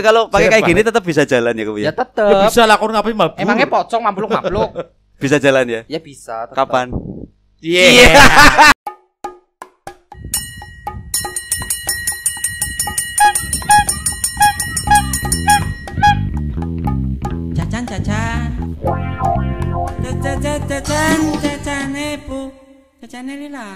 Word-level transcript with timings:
Tapi 0.00 0.08
kalau 0.08 0.32
pakai 0.32 0.48
kayak 0.48 0.64
gini 0.64 0.80
tetap 0.80 1.04
bisa 1.04 1.28
jalan 1.28 1.52
ya, 1.52 1.64
Kowe 1.68 1.76
Ya 1.76 1.84
ya? 1.84 1.84
Ya 1.84 1.92
tetep. 1.92 2.48
bisa 2.48 2.64
lah 2.64 2.80
kon 2.80 2.88
ngapain 2.88 3.12
mabuk. 3.12 3.36
Emangnya 3.36 3.68
pocong 3.68 4.00
mampluk-mampluk? 4.00 4.70
Bisa 5.20 5.36
jalan 5.36 5.68
ya? 5.68 5.80
ya 5.84 6.00
bisa. 6.00 6.48
tetep. 6.48 6.56
Kapan? 6.56 6.88
Iya. 7.60 8.08
Cacan 17.54 17.84
cacan. 17.86 18.48
Cacan 20.02 20.36
cacan 20.42 20.60
cacan 20.66 21.18
cacan 21.38 21.86
epu. 21.94 22.40
Cacan 23.00 23.24
lila. 23.30 23.68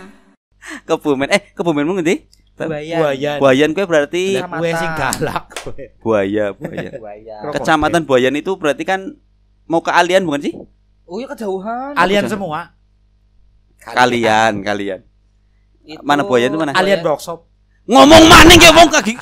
Kebumen. 0.89 1.29
Eh, 1.31 1.41
Kebumenmu 1.55 1.93
ngendi? 2.01 2.25
Buaya. 2.55 2.97
Buayan. 3.03 3.37
Buayan 3.43 3.71
kowe 3.75 3.87
berarti 3.91 4.39
Gue 4.39 4.71
sing 4.79 4.91
galak. 4.95 5.51
kowe. 5.51 5.75
buaya, 5.99 6.55
buaya. 6.55 6.91
Buaya. 7.03 7.37
Kecamatan 7.51 8.07
Buayan 8.07 8.35
itu 8.39 8.55
berarti 8.55 8.87
kan 8.87 9.19
mau 9.67 9.83
ke 9.83 9.91
Alian 9.91 10.23
bukan 10.23 10.47
sih? 10.47 10.55
Oh 11.05 11.19
iya 11.19 11.27
kejauhan. 11.35 11.99
Alien 11.99 12.31
semua. 12.31 12.71
Kalian, 13.83 14.63
kalian. 14.63 15.03
Itu- 15.83 16.07
Mana 16.07 16.23
Buaya 16.23 16.47
itu 16.47 16.57
mana? 16.57 16.79
Alien 16.79 17.03
workshop. 17.03 17.43
Ngomong 17.91 18.25
maning 18.31 18.61
ya 18.63 18.71
wong 18.73 18.89
kaki. 18.89 19.15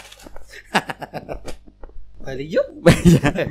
Bali 2.22 2.46
yuk. 2.46 2.66
Iya. 3.02 3.50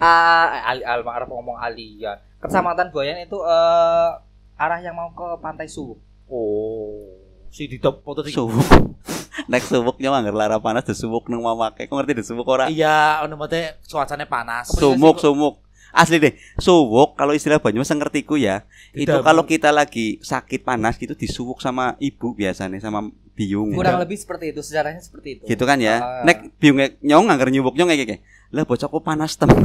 Ah, 0.00 0.74
al 0.74 1.02
ngomong 1.26 1.58
alien. 1.58 2.16
Kecamatan 2.38 2.94
Buayan 2.94 3.18
itu 3.18 3.38
eh 3.42 4.10
arah 4.58 4.78
yang 4.78 4.94
mau 4.94 5.10
ke 5.10 5.26
Pantai 5.42 5.66
Suwuk. 5.66 5.98
Oh. 6.30 7.17
Si 7.50 7.66
di 7.66 7.78
top 7.80 8.04
foto 8.04 8.20
sing 8.24 8.34
Suwuk. 8.34 8.66
Nek 9.50 9.64
suwuk 9.64 9.96
nyawa 9.96 10.20
anggar 10.20 10.36
lara 10.36 10.56
panas 10.60 10.84
de 10.84 10.92
suwuk 10.92 11.30
nang 11.32 11.40
mamake. 11.40 11.88
Kok 11.88 11.96
ngerti 11.96 12.12
de 12.20 12.24
suwuk 12.26 12.46
ora? 12.48 12.68
Iya, 12.68 13.24
ono 13.24 13.38
mate 13.40 13.80
cuacanya 13.88 14.28
panas. 14.28 14.74
Sumuk, 14.76 15.22
sumuk. 15.22 15.64
Asli 15.88 16.20
deh, 16.20 16.36
suwuk 16.60 17.16
kalau 17.16 17.32
istilah 17.32 17.56
Banyumas 17.56 17.88
yang 17.88 18.04
ngertiku 18.04 18.36
ya, 18.36 18.68
itu 18.92 19.08
Tidak, 19.08 19.24
kalau 19.24 19.48
kita 19.48 19.72
lagi 19.72 20.20
sakit 20.20 20.60
panas 20.60 21.00
gitu 21.00 21.16
disuwuk 21.16 21.64
sama 21.64 21.96
ibu 21.96 22.36
biasanya 22.36 22.76
sama 22.76 23.08
biung. 23.32 23.72
Kurang 23.72 23.96
lebih 23.96 24.20
seperti 24.20 24.52
itu, 24.52 24.60
sejarahnya 24.60 25.00
seperti 25.00 25.40
itu. 25.40 25.44
Gitu 25.48 25.64
kan 25.64 25.80
ya. 25.80 25.96
Ah. 26.02 26.22
Nek 26.28 26.60
biungnya 26.60 26.92
nyong 27.00 27.32
anggar 27.32 27.48
nyubuk 27.48 27.72
nyong 27.72 27.88
kayak 27.88 28.04
kayak. 28.04 28.22
Lah 28.52 28.68
bocahku 28.68 29.00
panas 29.00 29.40
temen 29.40 29.56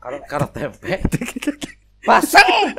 Karo 0.00 0.16
karo 0.24 0.46
tempe. 0.48 1.04
Pasang. 2.08 2.76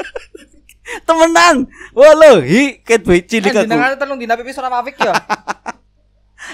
Temenan. 1.02 1.66
Wallahi 1.92 2.82
ket 2.82 3.02
cilik 3.02 3.50
Kan 3.50 3.66
aku. 3.66 3.66
jenengan 3.66 3.98
telung 3.98 4.20
dina 4.20 4.38
pipi 4.38 4.54
ora 4.54 4.70
mafik 4.70 4.96
ya. 4.98 5.14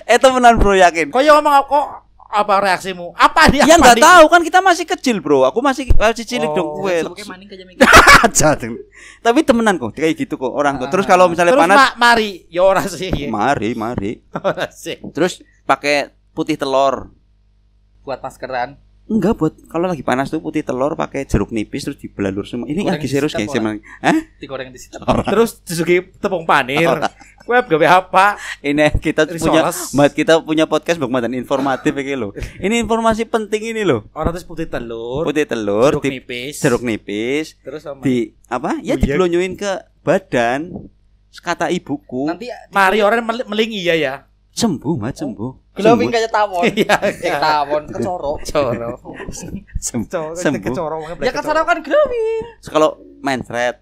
Eh 0.07 0.15
temenan 0.15 0.55
bro 0.55 0.71
yakin. 0.71 1.11
Kok 1.11 1.19
ya 1.19 1.35
ngomong 1.35 1.67
kok 1.67 1.85
apa 2.31 2.63
reaksimu? 2.63 3.11
Apa 3.11 3.51
dia? 3.51 3.67
Ya 3.67 3.75
nggak 3.75 3.99
tahu 3.99 4.23
kan 4.31 4.39
kita 4.39 4.63
masih 4.63 4.87
kecil 4.87 5.19
bro. 5.19 5.43
Aku 5.43 5.59
masih 5.59 5.91
masih 5.91 6.23
cilik 6.23 6.47
Oh, 6.47 6.55
dong 6.55 6.67
tuh. 6.79 7.19
Tapi 9.19 9.39
temenan 9.43 9.75
kok 9.75 9.91
kayak 9.91 10.15
gitu 10.15 10.39
kok 10.39 10.47
orang 10.47 10.79
tuh. 10.79 10.87
Terus 10.87 11.03
kalau 11.03 11.27
misalnya 11.27 11.51
Terus 11.51 11.63
panas, 11.67 11.75
ma- 11.75 11.95
mari, 11.99 12.47
ya 12.47 12.63
ora 12.63 12.87
sih. 12.87 13.27
mari 13.27 13.75
mari. 13.75 14.23
Ora 14.47 14.71
sih. 14.71 14.95
Terus 15.11 15.43
pakai 15.67 16.07
putih 16.31 16.55
telur. 16.55 17.11
Buat 18.01 18.23
maskeran. 18.23 18.79
Enggak 19.11 19.33
buat 19.35 19.53
kalau 19.67 19.85
lagi 19.85 20.01
panas 20.01 20.31
tuh 20.31 20.39
putih 20.39 20.63
telur 20.63 20.95
pakai 20.95 21.27
jeruk 21.27 21.51
nipis 21.51 21.83
terus 21.83 21.99
dibelalur 21.99 22.47
semua. 22.47 22.63
Ini 22.65 22.79
Goreng 22.79 22.95
lagi 22.95 23.07
serius 23.07 23.35
guys 23.35 23.43
sitam, 23.45 23.59
emang. 23.59 23.77
Hah? 23.99 24.15
Digoreng 24.39 24.71
di 24.71 24.79
situ. 24.79 24.95
Terus 25.03 25.59
disugi 25.61 25.99
tepung 26.15 26.47
panir. 26.47 26.87
Web 27.43 27.67
gawe 27.67 27.87
apa? 27.99 28.39
Ini 28.61 28.87
kita 28.95 29.27
Risoles. 29.27 29.43
punya 29.43 29.61
mat 29.97 30.11
kita 30.13 30.33
punya 30.39 30.63
podcast 30.63 30.95
Bang 30.95 31.11
Madan 31.11 31.33
informatif 31.33 31.91
iki 31.91 32.15
loh. 32.15 32.31
Ini 32.55 32.79
informasi 32.79 33.27
penting 33.27 33.75
ini 33.75 33.83
loh. 33.83 34.07
Orang 34.13 34.31
terus 34.31 34.45
putih 34.45 34.65
telur, 34.65 35.27
Putih 35.27 35.43
telur, 35.43 35.91
jeruk 35.91 36.05
di, 36.05 36.11
nipis. 36.15 36.55
jeruk 36.57 36.79
nipis, 36.79 37.59
Terus 37.59 37.81
sama 37.81 37.99
di 37.99 38.31
apa? 38.47 38.79
Ya 38.79 38.95
Buyek. 38.95 39.03
diblonyuin 39.03 39.53
ke 39.53 39.71
badan. 39.99 40.87
Kata 41.33 41.67
ibuku, 41.67 42.27
Nanti 42.27 42.47
Mari 42.69 42.99
orang 42.99 43.23
mel- 43.23 43.47
meling 43.47 43.71
iya 43.73 43.95
ya. 43.95 44.13
Sembuh, 44.51 44.93
mat 44.95 45.15
sembuh. 45.15 45.51
glowing 45.71 46.09
kayak 46.09 46.29
tawon. 46.29 46.63
Iya, 46.75 46.95
Kayak 46.99 47.39
tawon 47.39 47.83
kecoro. 47.87 48.33
Coro. 48.41 48.91
Sem- 49.79 50.03
Coro 50.05 50.35
sembuh. 50.35 50.61
kecoro. 50.61 50.95
Ya 51.19 51.31
kecoro 51.31 51.61
kan 51.61 51.79
glowing. 51.79 52.43
Kalau 52.61 52.89
mencret 53.19 53.79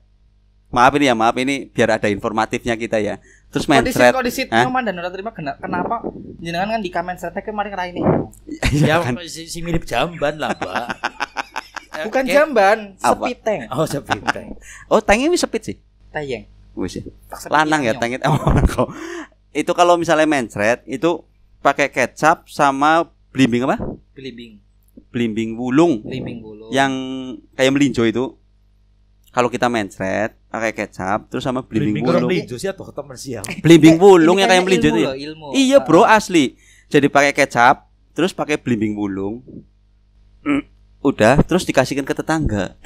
Maaf 0.69 0.93
ini 0.93 1.09
ya, 1.09 1.17
maaf 1.17 1.33
ini 1.33 1.65
biar 1.65 1.97
ada 1.97 2.05
informatifnya 2.05 2.77
kita 2.77 3.01
ya. 3.01 3.17
Terus 3.49 3.65
Kondisi 3.65 3.97
mencret. 3.97 4.13
kondisi 4.13 4.41
Hah? 4.45 4.69
nyoman 4.69 4.85
dan 4.85 5.01
ora 5.01 5.09
terima 5.09 5.33
kena- 5.33 5.57
kenapa 5.57 6.05
jenengan 6.37 6.69
kan 6.69 6.79
di 6.79 6.93
kamen 6.93 7.17
setek 7.17 7.49
kemarin 7.49 7.73
raine. 7.73 8.05
Iya 8.69 8.85
Ya 8.87 8.95
kan? 9.01 9.17
si, 9.25 9.49
si 9.49 9.65
mirip 9.65 9.81
jamban 9.81 10.37
lah, 10.37 10.53
Mbak. 10.53 10.85
Bukan 12.05 12.23
jamban, 12.23 12.77
sepiteng. 12.95 13.65
Oh, 13.73 13.83
sepinteng. 13.83 14.61
Oh, 14.87 15.01
tangnya 15.01 15.25
wis 15.27 15.41
sepit 15.41 15.65
sih. 15.65 15.75
Tayeng. 16.13 16.45
Wis 16.77 16.95
ya. 16.95 17.03
Lanang 17.49 17.81
ya 17.81 17.97
tangnya. 17.97 18.21
Oh, 18.29 18.37
kok. 18.61 18.93
Itu 19.51 19.71
kalau 19.71 19.95
misalnya 19.95 20.25
mencret 20.25 20.85
itu 20.85 21.25
pakai 21.59 21.87
kecap 21.87 22.45
sama 22.45 23.03
blimbing 23.29 23.63
apa? 23.63 23.77
Belimbing, 24.13 24.61
Blimbing 25.09 25.49
wulung 25.55 26.03
belimbing 26.03 26.37
bulu. 26.39 26.69
yang 26.69 26.91
kayak 27.53 27.71
melinjo 27.71 28.03
itu. 28.03 28.37
Kalau 29.29 29.45
kita 29.45 29.65
mencret 29.65 30.33
pakai 30.47 30.73
kecap 30.73 31.29
terus 31.29 31.43
sama 31.43 31.61
blimbing 31.61 31.97
Blimbing 31.97 32.05
wulung. 32.05 32.29
melinjo 32.29 32.55
sih 32.55 32.67
atau 32.67 32.81
ketemu 32.83 33.13
siang. 33.15 33.45
Blimbing 33.59 33.97
wulung 33.97 34.35
Ini 34.35 34.41
yang 34.41 34.49
kayak 34.49 34.63
melinjo 34.63 34.87
itu 34.87 34.99
ya. 34.99 35.11
Iya 35.51 35.77
bro 35.79 36.01
Ah. 36.01 36.15
asli. 36.15 36.57
Jadi 36.87 37.05
pakai 37.05 37.31
kecap, 37.31 37.85
terus 38.11 38.33
pakai 38.33 38.57
blimbing 38.57 38.93
bulung. 38.93 39.45
Mm, 40.41 40.65
Udah, 41.05 41.37
terus 41.39 41.63
dikasihkan 41.63 42.03
ke 42.03 42.11
tetangga. 42.11 42.73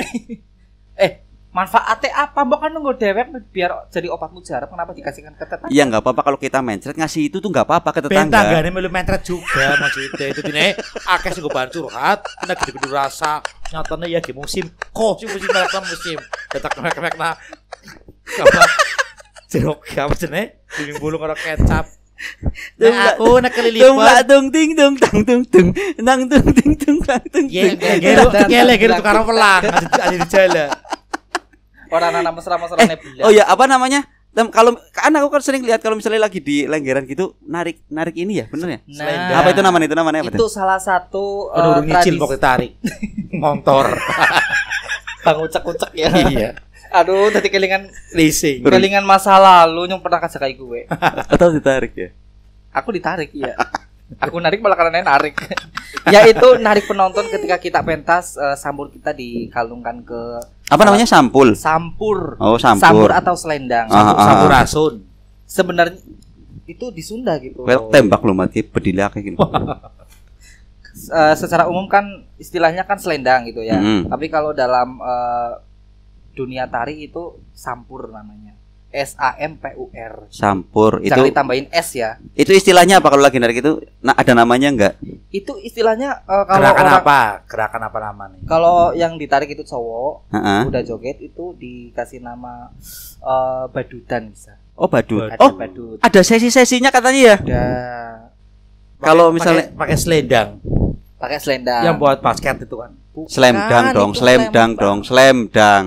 Eh, 0.94 1.25
manfaatnya 1.53 2.09
apa? 2.18 2.41
Mbok 2.41 2.59
kan 2.59 2.69
nunggu 2.74 2.94
dewek 2.97 3.25
biar 3.53 3.88
jadi 3.88 4.09
obat 4.09 4.34
mujarab 4.34 4.68
kenapa 4.68 4.91
dikasihkan 4.91 5.38
ke 5.38 5.46
tetangga? 5.46 5.69
Iya 5.69 5.86
nggak 5.86 6.02
apa-apa 6.02 6.22
kalau 6.25 6.38
kita 6.38 6.59
mencret 6.59 6.97
ngasih 6.97 7.30
itu 7.30 7.38
tuh 7.38 7.47
nggak 7.47 7.66
apa-apa 7.69 7.90
ke 7.94 8.00
tetangga. 8.03 8.41
tanggane 8.41 8.69
melu 8.74 8.90
mentret 8.90 9.22
juga 9.22 9.78
maksudnya 9.78 10.28
itu 10.28 10.42
dine 10.42 10.74
akeh 11.06 11.30
sing 11.30 11.46
bahan 11.46 11.69
curhat, 11.69 12.19
kena 12.42 12.53
gede-gede 12.58 12.90
rasa. 12.90 13.40
Nyatane 13.69 14.06
ya 14.09 14.18
di 14.18 14.34
musim. 14.34 14.66
Kok 14.90 15.22
sih 15.22 15.28
musim 15.30 15.50
mereka 15.50 15.78
musim. 15.80 16.18
Detak 16.50 16.74
mek-mek 16.75 17.16
na. 17.16 17.38
Apa? 18.34 18.63
Jeruk 19.47 19.86
apa 19.94 20.13
jenenge? 20.18 20.66
Bimbing 20.74 20.97
bulu 20.97 21.22
karo 21.22 21.38
kecap. 21.38 21.86
Tung, 22.78 22.94
Nah, 22.94 23.13
aku 23.13 23.42
nak 23.42 23.52
Tung 23.52 23.66
kelilipan. 23.68 23.97
lah 24.00 24.22
tung 24.24 24.47
ting 24.47 24.69
tung 24.74 24.96
tang 24.96 25.18
tung 25.25 25.44
tung 25.44 25.68
nang 26.00 26.22
tung 26.30 26.46
ting 26.56 26.72
tung 26.78 26.97
tang 27.02 27.19
tung 27.28 27.46
Ya, 27.50 27.74
tung. 27.74 28.00
gelo 28.00 28.30
gelo 28.47 28.74
gitu 28.74 29.02
karo 29.02 29.22
pelang, 29.28 29.62
ada 29.66 30.13
di 30.13 30.28
jalan. 30.30 30.69
Orang 31.94 32.12
anak 32.16 32.34
mesra-mesra 32.34 32.76
Eh, 32.76 32.88
nebula. 32.90 33.22
oh 33.22 33.31
ya 33.31 33.46
apa 33.46 33.64
namanya? 33.64 34.02
Tem, 34.30 34.50
kalau 34.50 34.74
kan 34.90 35.14
aku 35.14 35.30
kan 35.30 35.40
sering 35.40 35.62
lihat 35.62 35.78
kalau 35.78 35.94
misalnya 35.94 36.18
lagi 36.20 36.42
di 36.42 36.66
lenggeran 36.66 37.06
gitu 37.06 37.38
narik 37.40 37.86
narik 37.88 38.18
ini 38.18 38.42
ya 38.42 38.46
bener 38.48 38.68
ya? 38.68 38.80
Nah, 38.98 39.40
Apa 39.40 39.54
itu 39.54 39.62
namanya 39.62 39.86
itu 39.86 39.94
namanya 39.94 40.18
apa? 40.22 40.34
itu 40.34 40.46
salah 40.48 40.81
satu 40.81 41.50
eh, 41.50 41.62
Aduh, 41.62 41.86
tradisi- 41.86 42.18
pokoknya 42.18 42.42
tarik. 42.42 42.72
Motor. 43.44 43.94
Bang 45.24 45.38
ucek-ucek 45.40 45.92
ya. 45.94 46.09
Iya. 46.09 46.50
Aduh, 46.92 47.30
tadi 47.30 47.48
kelingan 47.48 47.90
Leasing. 48.12 48.62
kelingan 48.62 49.02
masa 49.02 49.38
lalu 49.38 49.86
yang 49.88 49.98
pernah 49.98 50.18
kasih 50.20 50.38
kayak 50.38 50.56
gue. 50.56 50.81
Atau 51.34 51.50
ditarik 51.50 51.94
ya? 51.94 52.10
Aku 52.72 52.90
ditarik 52.90 53.30
iya. 53.31 53.54
Aku 54.20 54.38
narik 54.38 54.60
malah 54.60 54.75
karena 54.75 55.02
narik. 55.02 55.38
Yaitu 56.06 56.58
narik 56.60 56.86
penonton 56.86 57.25
ketika 57.30 57.58
kita 57.58 57.80
pentas 57.81 58.34
eh, 58.36 58.54
sambur 58.56 58.90
kita 58.90 59.10
dikalungkan 59.10 60.02
ke 60.02 60.22
Apa 60.74 60.84
namanya 60.90 61.06
sampul? 61.06 61.54
sampur. 61.54 62.36
Oh, 62.42 62.58
sampur. 62.58 63.14
atau 63.14 63.38
selendang. 63.38 63.86
Ah, 63.94 63.98
ah, 63.98 64.08
ah. 64.18 64.26
Sampurasun. 64.26 64.94
Sebenarnya 65.46 66.02
itu 66.66 66.86
di 66.90 67.04
Sunda 67.06 67.38
gitu. 67.38 67.62
Well, 67.62 67.94
tembak 67.94 68.26
lu 68.26 68.34
mati 68.34 68.66
bedila 68.66 69.14
kayak 69.14 69.24
gini. 69.24 69.38
Eh, 70.94 71.36
secara 71.36 71.66
umum 71.66 71.90
kan 71.90 72.06
istilahnya 72.38 72.86
kan 72.86 73.02
selendang 73.02 73.50
gitu 73.50 73.66
ya. 73.66 73.81
Mm. 73.81 74.14
Tapi 74.14 74.30
kalau 74.30 74.54
dalam 74.54 75.02
eh, 75.02 75.52
dunia 76.38 76.70
tari 76.70 77.10
itu 77.10 77.42
sampur 77.52 78.14
namanya. 78.14 78.54
S 78.94 79.18
A 79.18 79.34
M 79.36 79.57
P 79.57 79.74
U 79.74 79.90
R. 79.90 80.30
Sampur 80.30 81.01
itu 81.01 81.10
Jangan 81.10 81.25
ditambahin 81.25 81.66
S 81.68 81.90
ya. 81.94 82.22
itu 82.34 82.54
istilahnya 82.54 83.01
apa 83.01 83.10
kalau 83.10 83.19
lagi 83.19 83.36
narik 83.36 83.60
itu? 83.60 83.81
Nah, 84.00 84.13
ada 84.13 84.31
namanya 84.31 84.69
enggak? 84.69 84.94
Itu 85.28 85.57
istilahnya 85.57 86.22
eh, 86.22 86.45
kalau 86.45 86.62
Gerakan 86.62 86.86
orang- 86.86 87.01
apa? 87.01 87.19
Gerakan 87.44 87.81
apa 87.84 87.98
namanya? 88.00 88.38
Kalau 88.45 88.94
yang 88.94 89.18
ditarik 89.18 89.50
itu 89.50 89.63
cowok, 89.63 90.30
Heeh. 90.30 90.62
udah 90.69 90.81
joget 90.84 91.18
itu 91.19 91.57
dikasih 91.57 92.22
nama 92.22 92.69
eh, 93.19 93.66
badudan 93.68 94.30
bisa. 94.30 94.54
Oh, 94.74 94.86
badut. 94.86 95.28
Ada 95.28 95.38
Oh, 95.40 95.51
badut. 95.51 95.98
ada 96.00 96.22
sesi-sesinya 96.22 96.90
katanya 96.90 97.19
ya? 97.19 97.36
Ada 97.36 97.66
Kalau 99.00 99.30
misalnya 99.30 99.68
pakai 99.69 99.98
selendang 99.98 100.62
pakai 101.16 101.40
selendang. 101.40 101.84
yang 101.84 101.95
buat 101.95 102.19
basket 102.19 102.62
itu 102.62 102.75
kan. 102.75 102.92
slam 103.25 103.56
dunk 103.56 103.86
Bukan, 103.86 103.95
dong, 103.95 104.12
slam 104.12 104.40
slam 104.42 104.51
dunk 104.51 104.72
dong, 104.75 105.00
slam 105.01 105.38
dunk. 105.48 105.86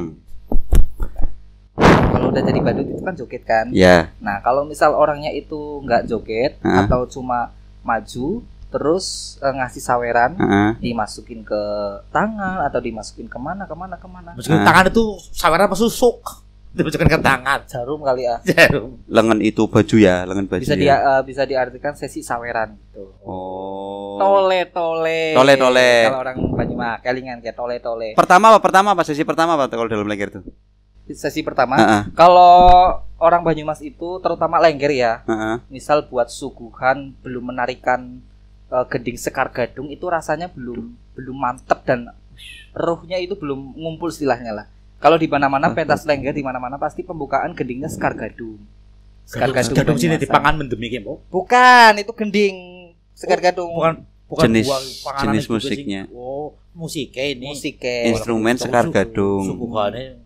Udah 2.36 2.44
jadi 2.44 2.60
badut 2.60 2.84
itu 2.86 3.00
kan 3.00 3.14
joget 3.14 3.42
kan. 3.42 3.66
Ya. 3.72 4.12
Nah, 4.18 4.38
kalau 4.38 4.62
misal 4.62 4.92
orangnya 4.92 5.32
itu 5.32 5.56
nggak 5.80 6.04
joget 6.04 6.60
Hah? 6.60 6.84
atau 6.84 7.08
cuma 7.08 7.48
maju 7.80 8.44
terus 8.66 9.06
eh, 9.40 9.48
ngasih 9.48 9.80
saweran 9.80 10.34
Heeh. 10.34 10.70
dimasukin 10.82 11.40
ke 11.40 11.62
tangan 12.06 12.60
atau 12.60 12.76
dimasukin 12.76 13.24
ke 13.24 13.38
mana 13.38 13.64
ke 13.64 13.72
mana 13.72 13.94
ke 13.94 14.04
mana 14.04 14.34
Masukin 14.34 14.58
Ah. 14.58 14.66
tangan 14.66 14.84
itu 14.86 15.04
saweran 15.30 15.64
apa 15.64 15.74
susuk? 15.74 16.20
Dimasukin 16.76 17.08
ke 17.08 17.16
tangan. 17.16 17.64
jarum 17.64 18.04
kali 18.04 18.28
ya 18.28 18.36
Jarum. 18.44 19.00
Lengan 19.08 19.40
itu 19.40 19.64
baju 19.64 19.96
ya, 19.96 20.28
lengan 20.28 20.44
baju. 20.44 20.60
bisa 20.60 20.76
ya. 20.76 20.82
dia 20.82 20.96
eh, 21.00 21.22
bisa 21.24 21.42
diartikan 21.42 21.96
sesi 21.96 22.20
saweran 22.20 22.76
gitu 22.76 23.16
Oh. 23.24 24.18
tole 24.18 24.68
tole 24.68 25.32
Tole, 25.32 25.54
tole. 25.56 25.92
kalau 26.04 26.20
orang 26.20 26.36
Banyumas 26.52 27.00
kelingan 27.00 27.38
kayak 27.38 27.54
tole 27.54 27.76
tole 27.78 28.12
Pertama 28.12 28.50
apa? 28.50 28.60
Pertama 28.60 28.92
apa? 28.92 29.02
Sesi 29.02 29.22
pertama 29.22 29.54
apa 29.54 29.70
kalau 29.70 29.86
dalam 29.86 30.04
lengger 30.04 30.28
tuh? 30.30 30.44
Sesi 31.08 31.40
pertama 31.40 31.76
Heeh. 31.76 32.02
kalau 32.12 32.56
orang 33.16 33.40
Banyumas 33.40 33.78
itu 33.78 34.18
terutama 34.18 34.58
lengger 34.58 34.90
ya 34.90 35.22
Heeh. 35.22 35.62
misal 35.68 36.02
buat 36.02 36.26
suguhan 36.26 37.14
belum 37.20 37.54
menarikan 37.54 38.18
eh, 38.66 38.84
gending 38.88 39.14
sekar 39.14 39.48
gadung 39.48 39.86
itu 39.88 40.02
rasanya 40.02 40.50
belum 40.50 40.90
belum 41.14 41.36
mantep 41.36 41.84
dan 41.84 42.10
ruhnya 42.72 43.16
itu 43.16 43.34
belum 43.34 43.74
ngumpul 43.74 44.10
istilahnya 44.10 44.52
lah 44.52 44.66
kalau 44.96 45.14
di 45.14 45.28
mana-mana 45.28 45.70
pentas 45.70 46.02
lengger 46.02 46.32
di 46.32 46.42
mana-mana 46.42 46.74
pasti 46.76 47.00
pembukaan 47.00 47.52
gendingnya 47.52 47.86
sekar 47.86 48.12
gadung 48.12 48.58
sekar 49.22 49.50
gadung, 49.50 49.74
Gadung 49.74 49.98
sini 49.98 50.14
Banyumasan. 50.14 50.22
dipangan 50.22 50.54
mendemi 50.54 50.86
ki, 50.86 50.98
Mbok. 51.02 51.18
bukan 51.28 51.92
itu 51.98 52.12
gending 52.14 52.56
sekar 53.10 53.38
gadung 53.38 53.70
Bukan 53.70 53.94
bukan 54.26 54.44
Jenis- 54.44 54.70
jenis 55.22 55.44
sih. 55.44 55.50
musiknya. 55.50 56.02
Oh, 56.10 56.54
musiknya 56.72 57.24
ini. 57.28 57.46
musik 57.48 57.78
Instrumen 57.78 58.54
sekar 58.54 58.86
gadung. 58.86 59.46
Suguhannya 59.46 60.25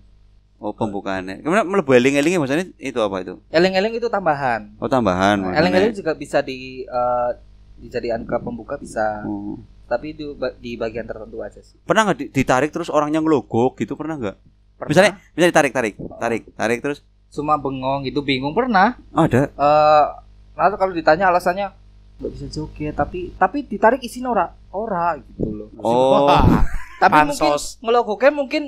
Oh, 0.61 0.71
pembukaannya. 0.71 1.41
Kemudian 1.41 1.65
melebu 1.65 1.91
eling-elingnya 1.91 2.37
maksudnya 2.37 2.69
itu 2.77 2.99
apa 2.99 3.17
itu? 3.19 3.41
eleng-eleng 3.49 3.97
itu 3.97 4.07
tambahan 4.07 4.77
Oh, 4.77 4.87
tambahan. 4.87 5.41
Nah, 5.41 5.57
eleng-eleng 5.57 5.91
juga 5.91 6.13
bisa 6.13 6.39
di 6.39 6.85
eh, 6.85 7.31
dijadikan 7.79 8.23
ke 8.23 8.37
pembuka 8.39 8.77
bisa 8.77 9.25
Oh. 9.25 9.57
tapi 9.87 10.13
di, 10.13 10.23
di 10.61 10.77
bagian 10.77 11.03
tertentu 11.03 11.41
aja 11.41 11.59
sih 11.59 11.81
Pernah 11.81 12.07
nggak 12.07 12.19
di- 12.19 12.31
ditarik 12.31 12.69
terus 12.69 12.87
orangnya 12.87 13.19
ngelogok 13.19 13.75
gitu 13.79 13.97
pernah 13.97 14.15
nggak? 14.15 14.37
Pernah. 14.77 14.87
Misalnya, 14.87 15.13
misalnya 15.31 15.51
ditarik, 15.51 15.73
tarik, 15.73 15.95
tarik, 16.15 16.43
tarik 16.55 16.79
terus 16.81 17.01
cuma 17.31 17.55
bengong 17.55 18.05
gitu 18.05 18.21
bingung 18.21 18.53
pernah 18.53 19.01
oh, 19.11 19.23
ada. 19.23 19.49
eh 19.49 20.05
lalu 20.53 20.75
kalau 20.77 20.93
ditanya 20.93 21.31
alasannya 21.31 21.73
nggak 22.19 22.33
bisa 22.33 22.47
joget 22.51 22.93
tapi 22.93 23.33
tapi 23.33 23.65
ditarik 23.65 24.03
isi 24.03 24.21
ora 24.21 24.45
ora 24.69 25.17
gitu 25.17 25.49
loh 25.49 25.69
Oh. 25.79 26.27
Wah, 26.27 26.67
tapi 26.99 27.17
Pansos. 27.23 27.41
mungkin 27.41 27.57
ngelogoknya 27.81 28.31
mungkin 28.31 28.63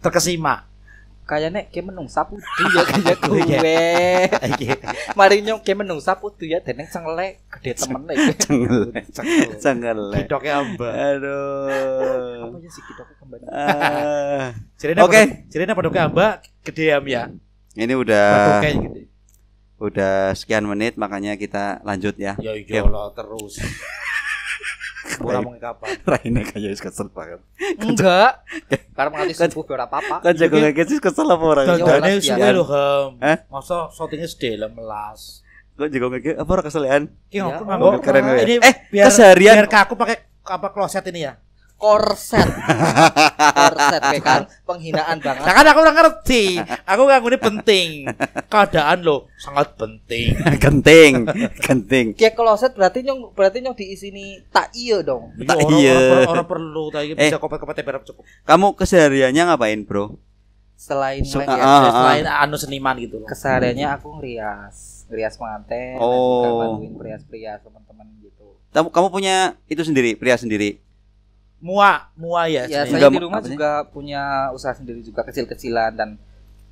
terkesima. 0.00 0.69
Kayaknya 1.30 1.70
kayak 1.70 1.86
menungsa 1.86 2.26
putu 2.26 2.42
ya 2.66 2.82
kayak 2.90 3.06
Iya. 3.06 3.14
gue 3.22 3.40
Iki. 4.50 4.66
mari 5.14 5.36
nyong 5.40 5.62
kayak 5.62 5.78
menungsa 5.78 6.18
putu 6.18 6.42
ya 6.42 6.58
dan 6.58 6.74
yang 6.76 6.90
sengle 6.90 7.38
gede 7.46 7.72
temen 7.78 8.02
lah. 8.02 8.18
Cengelek. 8.42 9.04
Cekel. 9.14 9.50
Cengelek. 9.56 10.26
Gedoknya 10.26 10.52
amba. 10.58 10.88
Aduh. 10.90 12.50
apa 12.50 12.56
ya 12.58 12.68
sih 12.68 12.82
kita 12.82 13.02
kembali 13.14 13.44
Ah. 13.46 14.50
Jirene 14.82 15.00
Oke. 15.00 15.22
Oke. 15.22 15.22
Jirene 15.46 15.72
pedoknya 15.72 16.02
amba 16.10 16.26
gede 16.60 16.84
am 16.90 17.06
ya. 17.06 17.30
Ini 17.72 17.94
udah 17.94 18.58
gede. 18.58 19.06
udah 19.78 20.34
sekian 20.34 20.66
menit 20.66 20.98
makanya 20.98 21.38
kita 21.38 21.78
lanjut 21.80 22.18
ya. 22.18 22.34
Ya 22.36 22.52
iya 22.52 22.82
lah 22.82 23.14
terus. 23.14 23.62
Ora 25.18 25.40
mau 25.40 25.52
kapan. 25.52 25.88
Raine 26.04 26.42
kayak 26.42 26.70
wis 26.70 26.78
kesel 26.78 27.08
banget. 27.08 27.40
enggak 27.76 28.32
karena 28.92 29.08
mengerti 29.10 29.34
subuh 29.36 29.64
berapa 29.66 29.90
apa 29.90 30.16
Kan 30.20 30.34
jago 30.34 30.56
kayak 30.56 30.86
sih 30.86 30.98
kesel 30.98 31.26
apa 31.26 31.42
orang? 31.42 31.64
Iya, 31.66 31.74
Dandane 31.78 32.10
Mas, 32.12 32.22
suwe 32.22 32.38
ya. 32.38 32.50
lho, 32.50 32.64
Ham. 32.64 33.10
Hah? 33.18 33.36
Masa 33.46 33.76
shootingnya 33.90 34.26
sedele 34.26 34.66
melas. 34.68 35.42
Kok 35.74 35.88
jago 35.88 36.06
kayak 36.10 36.36
apa 36.36 36.50
orang 36.50 36.64
keselehan? 36.64 37.02
Ki 37.26 37.38
keren. 38.00 38.22
Ini 38.38 38.54
Eh, 38.60 38.74
biar 38.88 39.06
keseharian- 39.08 39.56
biar 39.56 39.68
kaku 39.68 39.94
pakai 39.94 40.16
apa 40.42 40.68
kloset 40.70 41.04
ini 41.08 41.24
ya. 41.24 41.34
Korset 41.80 42.44
korset 43.56 44.02
kayak 44.04 44.20
kan 44.20 44.42
penghinaan 44.62 45.16
banget 45.16 45.40
Nah 45.40 45.54
kan 45.54 45.64
aku 45.64 45.78
ora 45.80 45.92
ngerti. 45.92 46.44
Aku 46.84 47.02
nganggo 47.02 47.26
ini 47.26 47.38
penting. 47.38 47.88
Keadaan 48.46 49.00
lo 49.00 49.32
sangat 49.34 49.74
penting. 49.74 50.36
genting, 50.62 51.24
genting. 51.58 52.06
kayak 52.12 52.34
kloset 52.34 52.72
berarti 52.72 53.00
nyong 53.00 53.32
berarti 53.32 53.58
nyong 53.58 53.72
diisi 53.72 54.08
ini 54.08 54.44
tak 54.46 54.70
iya 54.72 55.00
dong 55.00 55.32
Tak 55.40 55.56
Orang- 55.56 55.72
iya. 55.74 55.96
orang- 55.96 56.28
Orang 56.30 56.46
perlu 56.46 56.84
tapi 56.90 57.10
Eh. 57.10 57.16
bisa 57.18 57.38
kopet-kopet 57.38 57.80
berapa 57.80 58.04
cukup. 58.04 58.22
Kamu 58.44 58.74
kesehariannya 58.74 59.42
ngapain, 59.46 59.80
Bro? 59.82 60.20
selain 60.74 61.20
So- 61.22 61.36
lagi 61.38 61.52
ah, 61.52 61.58
ya, 61.58 61.64
ah. 61.64 61.92
Selain 61.94 62.24
anu 62.26 62.56
seniman 62.56 62.96
gitu 62.96 63.16
loh. 63.16 63.26
kesehariannya 63.26 63.88
aku 63.90 64.16
ngerias 64.16 65.04
ngerias 65.06 65.34
pengantin 65.34 65.96
dan 65.96 66.00
Oh. 66.00 66.56
bantuin 66.58 66.94
perias-perias 66.94 67.60
teman-teman 67.60 68.06
gitu 68.18 68.56
Kamu 68.70 68.88
kamu 68.88 69.06
punya 69.08 69.36
itu 69.66 69.82
sendiri, 69.82 70.14
pria 70.14 70.34
sendiri. 70.34 70.80
Mua, 71.60 72.08
mua 72.16 72.48
ya. 72.48 72.64
ya 72.64 72.88
saya 72.88 72.96
Enggak, 72.96 73.12
di 73.12 73.20
rumah 73.20 73.40
juga 73.44 73.70
punya 73.84 74.48
usaha 74.50 74.72
sendiri 74.72 75.04
juga 75.04 75.20
kecil-kecilan 75.28 75.92
dan 75.92 76.16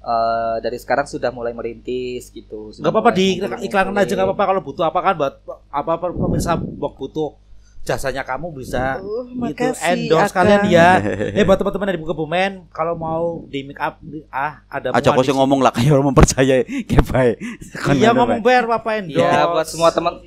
eh, 0.01 0.57
dari 0.65 0.81
sekarang 0.81 1.05
sudah 1.05 1.29
mulai 1.29 1.53
merintis 1.53 2.33
gitu 2.33 2.73
Gak 2.73 2.89
apa-apa 2.89 3.13
di 3.13 3.37
iklankan 3.39 3.93
aja 3.95 4.13
gak 4.17 4.27
apa-apa 4.33 4.45
kalau 4.49 4.61
butuh 4.65 4.89
apa 4.89 4.99
kan 5.05 5.15
buat 5.21 5.35
apa 5.69 5.93
pemirsa 6.01 6.57
bok 6.57 6.97
butuh 6.97 7.37
jasanya 7.89 8.21
kamu 8.21 8.53
bisa 8.53 9.01
Oh, 9.01 9.25
gitu 9.25 9.41
makasih, 9.41 9.89
endorse 9.97 10.29
Akang. 10.29 10.45
kalian 10.45 10.63
ya. 10.69 10.89
Eh 11.41 11.45
buat 11.49 11.57
teman-teman 11.57 11.87
dari 11.89 11.99
Kebumen 12.01 12.53
kalau 12.69 12.95
mau 12.99 13.25
di 13.49 13.65
make 13.65 13.81
up 13.81 13.97
di- 14.05 14.29
ah 14.29 14.61
ada 14.69 14.93
Aja 14.93 15.09
kok 15.09 15.25
ngomong 15.25 15.65
lah 15.65 15.73
kayak 15.73 15.97
orang 15.97 16.13
mempercayai 16.13 16.85
kayak 16.85 17.05
baik. 17.09 17.37
Iya 17.97 18.13
ngomong 18.13 18.45
bayar 18.45 18.69
apa 18.69 18.91
endorse. 19.01 19.25
Ya 19.25 19.49
buat 19.49 19.67
semua 19.69 19.89
teman 19.89 20.21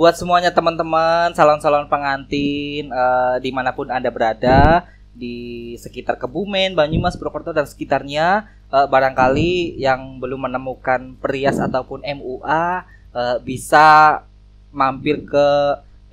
buat 0.00 0.16
semuanya 0.16 0.48
teman-teman 0.48 1.36
calon-calon 1.36 1.84
pengantin 1.84 2.88
eh, 2.88 3.36
di 3.44 3.52
mana 3.52 3.76
pun 3.76 3.92
anda 3.92 4.08
berada 4.08 4.88
di 5.12 5.76
sekitar 5.76 6.16
Kebumen, 6.16 6.72
Banyumas, 6.72 7.20
Purwokerto 7.20 7.52
dan 7.52 7.68
sekitarnya 7.68 8.48
eh, 8.72 8.88
barangkali 8.88 9.76
yang 9.76 10.16
belum 10.16 10.48
menemukan 10.48 11.20
perias 11.20 11.60
ataupun 11.60 12.00
MUA 12.00 12.64
eh, 13.12 13.36
bisa 13.44 14.24
mampir 14.72 15.20
ke 15.28 15.48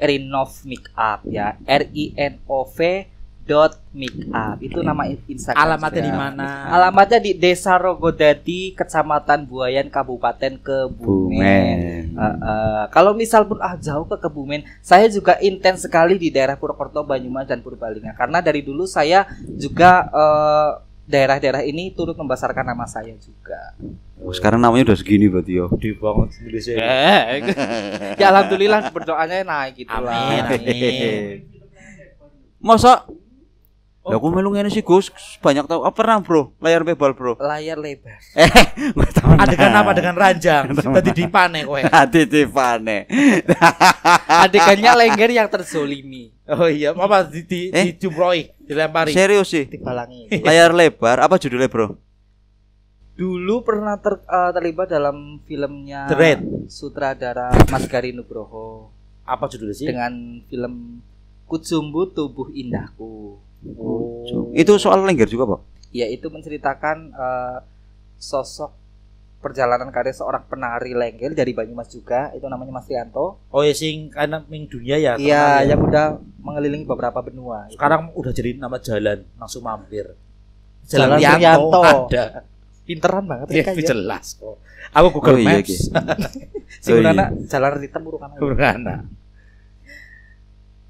Rinov 0.04 0.51
Makeup 0.68 1.24
ya. 1.24 1.56
R 1.63 1.88
I 1.88 2.12
N 2.19 2.44
O 2.44 2.68
V 2.68 3.07
dot 3.47 3.79
makeup 3.95 4.59
itu 4.59 4.83
nama 4.83 5.07
Instagram 5.07 5.55
Alamatnya 5.55 6.03
di 6.03 6.13
mana? 6.13 6.47
Alamatnya 6.67 7.19
di 7.23 7.31
Desa 7.33 7.79
Rogodadi, 7.79 8.75
Kecamatan 8.75 9.47
Buayan, 9.47 9.88
Kabupaten 9.88 10.59
Kebumen. 10.59 11.77
Eh, 12.11 12.21
eh, 12.21 12.83
kalau 12.91 13.15
misal 13.15 13.47
pun 13.47 13.63
ah 13.63 13.79
jauh 13.79 14.03
ke 14.03 14.19
Kebumen, 14.19 14.67
saya 14.83 15.07
juga 15.07 15.39
intens 15.39 15.88
sekali 15.88 16.19
di 16.19 16.27
daerah 16.27 16.59
Purwokerto, 16.59 17.07
Banyumas 17.07 17.47
dan 17.47 17.63
Purbalingga. 17.63 18.13
Karena 18.13 18.44
dari 18.44 18.59
dulu 18.61 18.83
saya 18.83 19.23
juga 19.56 20.11
eh, 20.11 20.71
daerah-daerah 21.07 21.63
ini 21.63 21.95
turut 21.95 22.19
membesarkan 22.19 22.68
nama 22.68 22.83
saya 22.83 23.16
juga. 23.16 23.71
Oh, 24.19 24.35
sekarang 24.35 24.59
namanya 24.59 24.92
udah 24.92 24.97
segini 24.99 25.31
berarti 25.31 25.56
yo. 25.56 25.71
Gede 25.80 25.95
banget 25.95 26.30
Indonesia. 26.44 26.73
ya 28.19 28.25
alhamdulillah 28.27 28.92
berdoanya 28.92 29.47
naik 29.47 29.87
gitu 29.87 29.94
Amin, 29.95 30.44
lah. 30.44 30.51
amin. 30.51 31.47
Masa 32.59 33.07
Lah 34.07 34.16
aku 34.16 34.28
melu 34.30 34.49
ngene 34.49 34.68
sih 34.68 34.80
Gus, 34.80 35.11
banyak 35.37 35.64
tahu. 35.64 35.83
Apa 35.83 35.92
pernah, 35.94 36.18
Bro? 36.18 36.56
Layar 36.57 36.81
bebal, 36.81 37.11
Bro. 37.11 37.35
Layar 37.37 37.76
lebar. 37.76 38.16
Eh, 38.37 38.47
nggak 38.90 39.11
tahu. 39.14 39.30
Adegan 39.35 39.73
apa 39.73 39.92
dengan 39.92 40.16
ranjang? 40.16 40.64
Tadi 40.71 41.09
dipane 41.11 41.59
kowe. 41.61 41.81
Hati 41.92 42.23
tipane. 42.23 43.04
Adegannya 44.47 44.92
lengger 44.95 45.30
yang 45.30 45.47
terzolimi. 45.47 46.31
Oh 46.47 46.66
iya, 46.66 46.92
apa 46.92 47.28
di 47.28 47.44
di, 47.44 47.59
Eh? 47.69 47.92
dijumrohi, 47.92 48.47
dilempari. 48.61 49.11
Serius 49.11 49.49
sih. 49.49 49.66
Dibalangi. 49.66 50.31
Layar 50.40 50.71
lebar 50.71 51.19
apa 51.19 51.35
judulnya, 51.35 51.68
Bro? 51.68 51.99
Dulu 53.14 53.56
pernah 53.61 53.97
ter- 53.97 54.21
eh, 54.21 54.52
terlibat 54.52 54.87
dalam 54.87 55.42
filmnya 55.44 56.06
The 56.06 56.16
Raid. 56.16 56.40
sutradara 56.68 57.49
Mas 57.66 57.83
Gari 57.85 58.14
Nugroho 58.14 58.94
Apa 59.26 59.49
judulnya 59.49 59.73
sih? 59.73 59.90
dengan 59.90 60.14
film 60.45 61.02
Kucumbu 61.44 62.14
Tubuh 62.14 62.54
Indahku. 62.54 63.42
Oh. 63.66 64.54
Itu 64.54 64.78
soal 64.78 65.02
lengger 65.02 65.26
juga, 65.26 65.57
Pak. 65.57 65.59
Ya 65.90 66.06
itu 66.06 66.28
menceritakan 66.28 66.97
eh, 67.09 67.57
sosok 68.18 68.69
perjalanan 69.37 69.94
karir 69.94 70.11
seorang 70.11 70.44
penari 70.45 70.92
lengger 70.94 71.33
dari 71.33 71.54
Banyumas 71.54 71.90
juga. 71.90 72.30
Itu 72.33 72.45
namanya 72.45 72.73
Mas 72.76 72.85
Rianto. 72.85 73.37
Oh 73.49 73.61
ya 73.61 73.73
sing 73.73 74.09
karena 74.09 74.44
ming 74.45 74.68
dunia 74.68 74.97
ya. 74.97 75.14
Iya, 75.16 75.64
ya. 75.64 75.73
yang 75.73 75.80
udah 75.81 76.18
mengelilingi 76.42 76.85
beberapa 76.85 77.21
benua. 77.21 77.69
Sekarang 77.69 78.14
udah 78.14 78.31
jadi 78.33 78.57
nama 78.57 78.78
jalan, 78.78 79.26
langsung 79.37 79.64
mampir. 79.64 80.14
Jalan 80.87 81.18
Rianto 81.18 81.40
Rianto. 81.42 81.81
ada. 82.11 82.26
pinteran 82.87 83.28
banget 83.28 83.52
Iya, 83.52 83.64
ya. 83.68 83.71
ya. 83.76 83.83
jelas 83.83 84.26
kok. 84.40 84.64
Aku 84.95 85.07
Google 85.11 85.35
Oh, 85.35 85.40
iya, 85.44 85.59
Maps. 85.59 85.68
Ki. 85.68 85.76
Si 86.80 86.90
Oh, 86.95 87.04
iya. 87.04 87.28
Jalan 87.52 87.71
ritem 87.83 87.99
burukan. 87.99 88.31
Burana. 88.40 89.04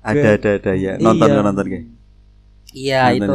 Ada 0.06 0.38
ada 0.38 0.50
ada 0.62 0.72
ya. 0.78 0.94
Nonton 1.02 1.26
Iya. 1.28 1.42
nonton 1.42 1.66
kayak. 1.66 1.86
Iya 2.78 3.18
itu. 3.18 3.34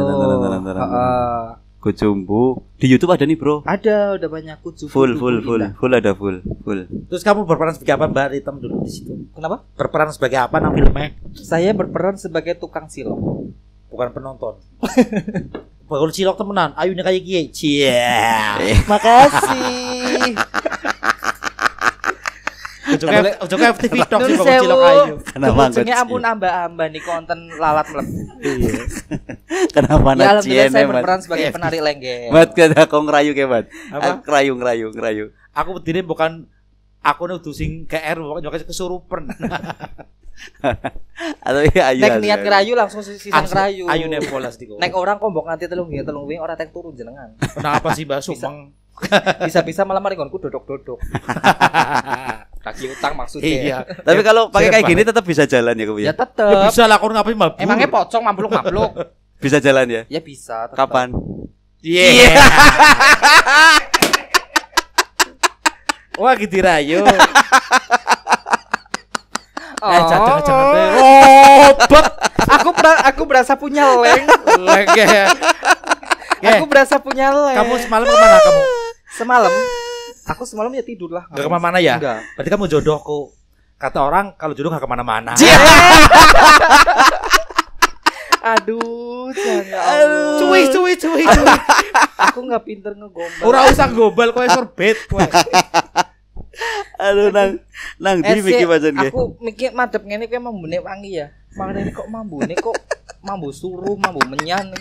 Gojumbu. 1.83 2.63
Di 2.79 2.87
YouTube 2.87 3.11
ada 3.11 3.27
nih, 3.27 3.35
Bro. 3.35 3.67
Ada, 3.67 4.15
udah 4.15 4.29
banyak 4.31 4.57
kucu. 4.63 4.87
Full 4.87 5.19
full 5.19 5.43
full. 5.43 5.59
Full 5.75 5.91
ada 5.91 6.15
full. 6.15 6.39
Full. 6.63 6.87
Terus 7.11 7.23
kamu 7.27 7.43
berperan 7.43 7.75
sebagai 7.75 7.99
apa 7.99 8.07
Mbak 8.07 8.27
Ritem 8.31 8.55
dulu 8.63 8.87
di 8.87 8.91
situ? 8.91 9.11
Kenapa? 9.35 9.67
Berperan 9.75 10.15
sebagai 10.15 10.39
apa 10.39 10.63
nang 10.63 10.71
filmnya? 10.71 11.11
Saya 11.35 11.75
berperan 11.75 12.15
sebagai 12.15 12.55
tukang 12.55 12.87
silong. 12.87 13.51
Bukan 13.91 14.15
penonton. 14.15 14.63
Bakal 15.83 16.09
cilok 16.15 16.39
temenan, 16.39 16.71
ayo 16.79 16.95
nih 16.95 17.03
kayak 17.03 17.21
gie. 17.27 17.41
Cie. 17.51 17.99
Makasih. 18.87 20.39
Ujungnya 23.03 23.33
ujungnya 23.43 23.69
FTV 23.75 23.93
dong 24.07 24.21
sih 24.23 24.33
Nun 24.33 24.39
bakal 24.39 24.61
cilok 24.63 24.79
ayo. 24.79 25.15
Kenapa 25.27 25.61
nggak 25.75 25.97
ampun 25.99 26.23
amba-amba 26.23 26.85
nih 26.87 27.01
konten 27.03 27.39
lalat 27.59 27.87
melek. 27.91 28.07
Iya. 28.39 28.73
Kenapa 29.75 30.07
Ya 30.07 30.15
nak 30.15 30.23
alhamdulillah 30.23 30.67
saya 30.67 30.71
ciene, 30.71 30.87
Mat? 30.87 30.91
berperan 30.95 31.19
sebagai 31.19 31.45
penari 31.51 31.79
lengger. 31.83 32.31
Mat 32.31 32.49
kada 32.55 32.81
kau 32.87 33.01
ngerayu 33.03 33.31
ke, 33.35 33.43
Mat. 33.43 33.65
Apa? 33.91 34.23
Ngerayu 34.23 34.51
ngerayu 34.55 34.87
ngerayu. 34.95 35.25
Aku 35.51 35.69
bedine 35.77 36.01
bukan 36.07 36.47
aku 37.03 37.21
nih 37.27 37.37
sing 37.51 37.71
KR 37.83 38.17
pokoknya 38.23 38.63
kesurupan. 38.63 39.27
Atau 41.43 41.61
ya 41.75 41.83
ayu. 41.93 42.01
Nek 42.01 42.11
ayu, 42.17 42.21
niat 42.23 42.39
ayu. 42.39 42.45
ngerayu 42.47 42.73
langsung 42.79 43.01
sisan 43.03 43.43
ngerayu. 43.45 43.85
Ayo 43.91 44.05
nih 44.07 44.23
bolas 44.31 44.55
di 44.55 44.65
Nek 44.71 44.95
orang 44.95 45.19
kombok 45.19 45.51
nganti 45.51 45.67
telung 45.67 45.91
ya 45.91 46.07
telung 46.07 46.25
wingi 46.25 46.41
ora 46.41 46.55
tek 46.55 46.71
turun 46.71 46.95
jenengan. 46.95 47.35
Kenapa 47.37 47.91
sih 47.93 48.07
Mbak 48.07 48.21
Sumeng? 48.23 48.71
Bisa-bisa 49.47 49.83
malah 49.83 49.99
mari 49.99 50.15
nggonku 50.15 50.37
dodok-dodok. 50.37 51.01
Kaki 52.63 52.95
utang 52.95 53.11
maksudnya. 53.19 53.59
Iya. 53.59 53.83
Tapi 53.83 54.23
kalau 54.23 54.47
pakai 54.47 54.71
kayak 54.71 54.87
gini 54.87 55.03
tetap 55.03 55.27
bisa 55.27 55.43
jalan 55.43 55.75
ya, 55.75 55.83
Kamu 55.83 55.99
Ya 55.99 56.07
ya? 56.07 56.07
Ya 56.09 56.13
tetep. 56.15 56.71
bisa 56.71 56.87
lah 56.87 56.95
aku 56.95 57.11
ngapain 57.11 57.35
mabur. 57.35 57.59
Emangnya 57.59 57.91
pocong 57.91 58.23
mampluk-mampluk? 58.23 58.91
Bisa 59.43 59.59
jalan 59.59 59.83
ya? 59.91 60.07
ya 60.07 60.23
bisa. 60.23 60.71
tetep. 60.71 60.79
Kapan? 60.79 61.11
Iya. 61.83 62.31
Wah 66.23 66.31
gitu 66.39 66.63
rayo. 66.63 67.03
Oh. 67.03 67.11
Eh 69.83 69.99
jangan 70.07 70.39
jangan 70.47 70.65
deh. 70.71 70.87
Robek. 71.67 72.07
aku 72.39 72.69
aku 73.03 73.21
berasa 73.27 73.59
punya 73.59 73.83
leng. 73.99 74.23
Lege. 74.63 75.27
Aku 76.39 76.63
berasa 76.71 77.03
punya 77.03 77.35
leng. 77.35 77.51
Kamu 77.59 77.75
semalam 77.83 78.07
ke 78.07 78.15
mana 78.15 78.39
kamu? 78.39 78.63
semalam 79.13 79.51
aku 80.27 80.43
semalam 80.47 80.71
ya 80.71 80.83
tidur 80.83 81.11
lah. 81.11 81.27
Gak 81.31 81.43
ke 81.45 81.49
mana-mana 81.51 81.77
ya? 81.83 81.99
Enggak. 81.99 82.19
Berarti 82.35 82.49
kamu 82.49 82.65
jodohku. 82.71 83.19
Kata 83.75 83.99
orang 83.99 84.35
kalau 84.39 84.55
jodoh 84.55 84.71
gak 84.71 84.83
ke 84.83 84.89
mana-mana. 84.89 85.33
Aduh, 88.43 89.31
jangan. 89.31 90.03
Cuy 90.43 90.67
cuy 90.67 90.93
cuy 90.99 91.23
cuy. 91.23 91.47
Aku 92.27 92.43
nggak 92.43 92.63
pinter 92.67 92.91
ngegombal. 92.91 93.43
Ora 93.47 93.71
usah 93.71 93.87
gobal 93.87 94.35
kowe 94.35 94.43
sorbet 94.51 94.99
kowe. 95.07 95.23
Aduh 97.07 97.31
nang 97.31 97.63
nang 97.97 98.19
Eh, 98.19 98.35
di 98.35 98.41
mikir 98.43 98.67
macam 98.67 98.91
ge. 98.99 99.09
Aku 99.15 99.39
mikir 99.39 99.71
madep 99.71 100.03
ngene 100.03 100.27
kuwi 100.27 100.43
mambune 100.43 100.77
wangi 100.83 101.23
ya. 101.23 101.31
Makanya 101.55 101.87
ini 101.87 101.91
kok 101.95 102.07
mambune 102.11 102.53
kok 102.59 102.75
mambu 103.23 103.49
suruh, 103.55 103.95
mambu 103.95 104.19
menyan. 104.27 104.75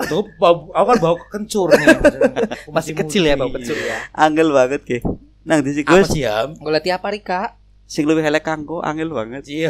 Tuh 0.00 0.24
bau 0.40 0.72
aku 0.72 0.86
kan 0.88 0.98
bau 0.98 1.16
kencur 1.30 1.68
nih. 1.72 1.86
Masih 2.74 2.92
kecil 2.96 3.22
ya 3.28 3.34
bau 3.36 3.50
kencur 3.52 3.76
ya. 3.76 4.08
Angel 4.12 4.48
banget 4.50 4.82
ke. 4.82 4.98
Nang 5.42 5.60
di 5.60 5.74
si 5.74 5.82
Apa 5.82 6.00
Gus 6.00 6.08
sih 6.14 6.22
ya? 6.22 6.46
Golek 6.58 6.86
tiap 6.86 7.02
hari, 7.02 7.20
Kak. 7.22 7.58
sing 7.92 8.08
luwih 8.08 8.24
elek 8.24 8.40
kanggo 8.40 8.80
angel 8.80 9.12
banget. 9.12 9.44
Iya. 9.52 9.68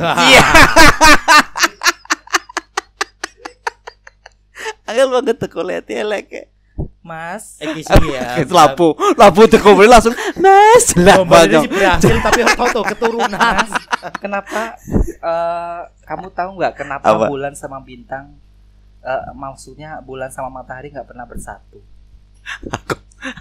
Angel 4.87 5.09
banget 5.11 5.37
teko 5.43 5.61
lihat 5.67 5.91
elek 5.91 6.25
ke. 6.31 6.43
Mas, 7.03 7.59
sih 7.59 7.83
ya. 8.15 8.39
Lapu, 8.57 8.95
lapu 9.19 9.43
teko 9.51 9.75
beli 9.75 9.91
langsung 9.91 10.15
mes 10.39 10.87
lah 11.03 11.19
sih 11.51 11.67
berhasil 11.67 12.15
tapi 12.23 12.47
tau 12.55 12.67
tuh 12.71 12.85
keturunan. 12.87 13.35
Mas, 13.35 13.73
kenapa 14.23 14.79
eh, 15.03 15.81
kamu 16.07 16.31
tahu 16.31 16.51
nggak 16.63 16.79
kenapa 16.79 17.07
Apa? 17.11 17.27
bulan 17.27 17.59
sama 17.59 17.83
bintang 17.83 18.39
eh, 19.03 19.25
maksudnya 19.35 19.99
bulan 20.03 20.31
sama 20.31 20.49
matahari 20.63 20.95
nggak 20.95 21.07
pernah 21.07 21.27
bersatu? 21.27 21.83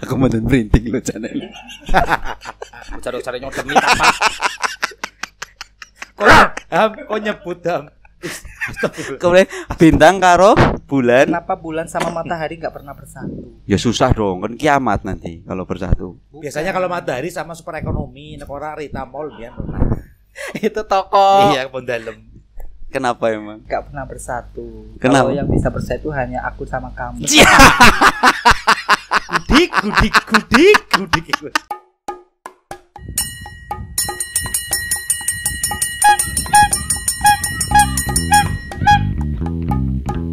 Aku 0.06 0.14
mau 0.14 0.30
printing 0.30 0.94
lo 0.94 1.02
channel. 1.02 1.50
Cari-cari 3.02 3.42
nyodemi 3.42 3.74
apa? 3.74 4.06
Kok 6.14 6.28
ham, 6.70 6.90
kok 7.02 7.18
nyebut 7.18 7.60
ham. 7.66 7.84
Kemudian 9.18 9.50
bintang 9.74 10.22
karo 10.22 10.54
bulan. 10.86 11.26
Kenapa 11.26 11.58
bulan 11.58 11.90
sama 11.90 12.14
matahari 12.14 12.62
nggak 12.62 12.70
pernah 12.70 12.94
bersatu? 12.94 13.58
Ya 13.66 13.74
susah 13.74 14.14
dong, 14.14 14.46
kan 14.46 14.54
kiamat 14.54 15.02
nanti 15.02 15.42
kalau 15.42 15.66
bersatu. 15.66 16.22
Biasanya 16.30 16.70
kalau 16.70 16.86
matahari 16.86 17.34
sama 17.34 17.58
super 17.58 17.74
ekonomi, 17.82 18.38
nek 18.38 18.46
ora 18.46 18.78
Rita 18.78 19.02
Mall 19.02 19.34
biar 19.34 19.58
itu 20.66 20.80
toko 20.88 21.52
Iya, 21.52 21.68
pun 21.68 21.84
dalem. 21.84 22.31
Kenapa 22.92 23.32
emang? 23.32 23.64
nggak 23.64 23.88
pernah 23.88 24.04
bersatu. 24.04 24.92
Kenapa? 25.00 25.24
Kalau 25.24 25.32
yang 25.32 25.48
bisa 25.48 25.72
bersatu 25.72 26.12
hanya 26.12 26.44
aku 26.44 26.68
sama 26.68 26.92
kamu. 26.92 27.24
Gudik, 29.48 29.72
gudik, 29.80 30.12
gudik, 30.28 30.78
gudik. 30.92 31.56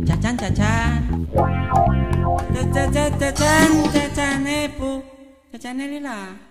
Cacan 0.04 0.36
cacan. 0.36 1.00
Cacan 2.52 2.88
cacan 2.92 3.12
cacan 3.16 3.70
cacan. 3.88 5.00
Cacan 5.56 5.76
lila. 5.80 6.49